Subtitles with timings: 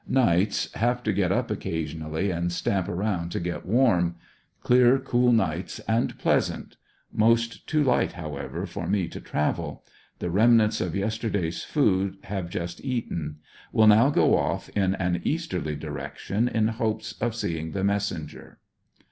[0.07, 4.15] Nights have to get up occasionally and stamp around to get warm.
[4.63, 6.75] Clear, cool nights and pleasant.
[7.13, 9.85] Most too light, however, for me to travel.
[10.17, 13.41] The remnants of yesterday's food, have just eaten.
[13.71, 18.57] Will now go off m an easterly direction in hopes of seeing the messen ger.